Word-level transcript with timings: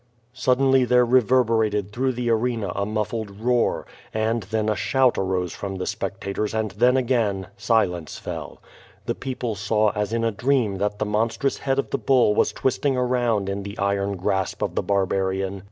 Suddenly 0.33 0.83
there 0.85 1.05
reverberated 1.05 1.91
through 1.91 2.13
the 2.13 2.31
arena 2.31 2.71
a 2.75 2.87
muffled 2.87 3.37
roar^ 3.39 3.83
and 4.11 4.41
then 4.41 4.67
a 4.67 4.75
shout 4.75 5.15
arose 5.15 5.53
from 5.53 5.75
the 5.75 5.85
spectators 5.85 6.55
and 6.55 6.71
then 6.71 6.95
478 6.95 7.19
<?^0 7.23 7.29
VADI8. 7.29 7.37
dgain 7.45 7.47
silence 7.55 8.17
fell. 8.17 8.61
The 9.05 9.13
people 9.13 9.53
saw 9.53 9.91
as 9.91 10.11
in 10.11 10.23
a 10.23 10.31
dream 10.31 10.79
that 10.79 10.97
the 10.97 11.05
monstrous 11.05 11.59
head 11.59 11.77
of 11.77 11.91
the 11.91 11.99
bull 11.99 12.33
was 12.33 12.51
twisting 12.51 12.97
around 12.97 13.47
in 13.47 13.61
the 13.61 13.77
iron 13.77 14.15
grasp 14.15 14.63
of 14.63 14.73
the 14.73 14.81
barbarian. 14.81 15.59